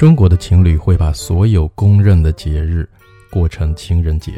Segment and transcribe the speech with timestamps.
[0.00, 2.88] 中国的情侣会把所有公认的节日
[3.30, 4.32] 过成情人节，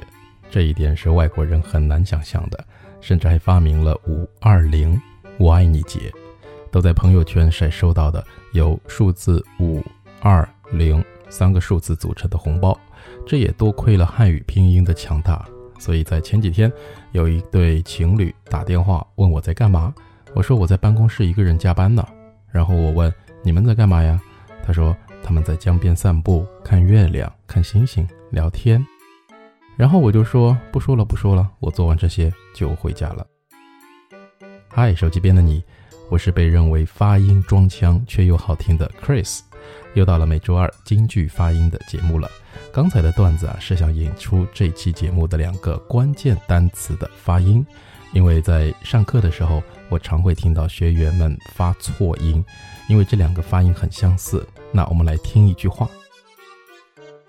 [0.50, 2.64] 这一点是外国人很难想象的，
[3.00, 5.00] 甚至还发明了“五二零
[5.38, 6.12] 我爱你节”，
[6.72, 9.80] 都在朋友圈晒收到的由数字五
[10.20, 12.76] 二零三个数字组成的红包。
[13.24, 15.46] 这也多亏了汉语拼音的强大，
[15.78, 16.72] 所以在前几天，
[17.12, 19.94] 有一对情侣打电话问我在干嘛，
[20.34, 22.04] 我说我在办公室一个人加班呢，
[22.50, 24.20] 然后我问你们在干嘛呀？
[24.66, 24.92] 他说。
[25.22, 28.84] 他们在江边散步，看月亮，看星星，聊天。
[29.76, 33.26] 然后我就说不说了，不说了，我做完这些就回家了。
[34.68, 35.62] 嗨，手机边的你，
[36.10, 39.40] 我是被认为发音装腔却又好听的 Chris，
[39.94, 42.30] 又到了每周二京剧发音的节目了。
[42.72, 47.64] 刚才的段子啊，是想引出这期节目的两个关键单词的发音。
[48.12, 52.44] 因为在上课的时候，我常会听到学员们发错音，
[52.86, 54.46] 因为这两个发音很相似。
[54.70, 55.88] 那我们来听一句话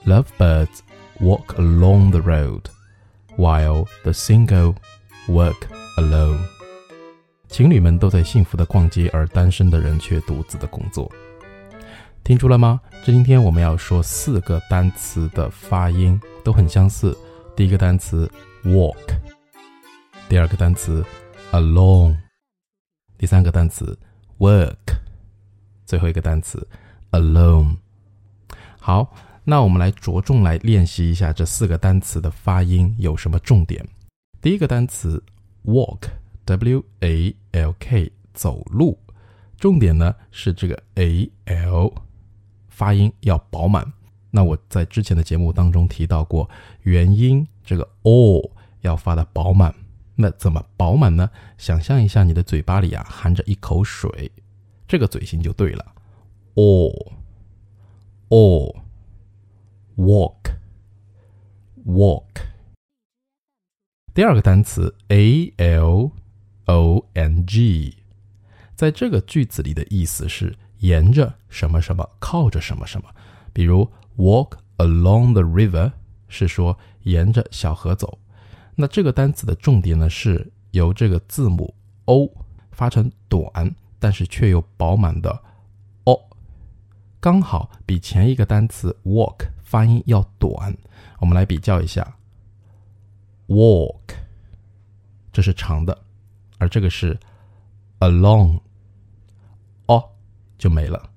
[0.06, 0.80] ：Lovebirds
[1.20, 2.64] walk along the road,
[3.38, 4.76] while the single
[5.30, 5.56] work
[5.96, 6.40] alone。
[7.48, 11.10] 情侣们都在幸福的逛街，而单身的人却独自的工作。
[12.24, 12.80] 听出了吗？
[13.04, 17.18] 这今天我们要说四个单词的发音都很相似。
[17.54, 18.32] 第一个单词
[18.64, 18.96] walk。
[20.30, 21.04] 第二个单词
[21.52, 22.16] ，alone。
[23.18, 24.00] 第三个单词
[24.38, 24.74] ，work。
[25.86, 26.66] 最后一个单词
[27.12, 27.76] ，alone。
[28.80, 29.14] 好，
[29.44, 33.86] 那我们来着重来练习一下这四个单词的发音有什么重点。
[34.42, 35.22] 第一个单词
[35.66, 38.98] ，walk，w a l k，走路。
[39.60, 41.94] 重点呢是这个 a l
[42.84, 43.94] 发音要饱满。
[44.30, 46.50] 那我在之前的节目当中提到过，
[46.82, 49.74] 元音这个 o 要发的饱满。
[50.16, 51.30] 那怎么饱满呢？
[51.58, 54.30] 想象一下，你的嘴巴里啊含着一口水，
[54.86, 55.96] 这个嘴型就对了。
[56.56, 56.92] 哦
[58.28, 58.76] 哦
[59.96, 60.58] ，walk
[61.86, 62.26] walk。
[64.14, 66.12] 第二个单词 a l
[66.66, 67.96] o n g，
[68.76, 73.10] 在这个句子里的意思是沿着什么什么，靠着什么什么。
[73.54, 75.94] 比如 walk along the river，
[76.28, 78.20] 是说沿着小河走。
[78.76, 81.74] 那这个单词的重点呢，是由这个字母
[82.06, 82.30] o
[82.72, 85.42] 发成短，但是却又饱满的
[86.04, 86.20] o，
[87.22, 90.76] 刚好比前一个单词 walk 发音要短。
[91.20, 92.18] 我们来比较一下
[93.48, 94.16] ，walk，
[95.32, 95.98] 这是长的，
[96.58, 97.18] 而这个是
[98.00, 98.60] along，
[100.58, 101.10] 就没了。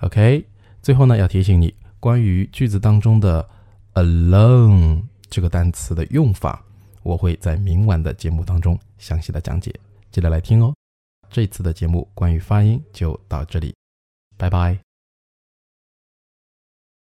[0.00, 0.46] OK，
[0.80, 3.48] 最后呢，要提醒你关于句子当中的
[3.94, 6.64] alone 这个单词的用法，
[7.02, 9.74] 我会在明晚的节目当中详细的讲解，
[10.10, 10.72] 记得来听哦。
[11.30, 13.74] 这次的节目关于发音就到这里，
[14.36, 14.87] 拜拜。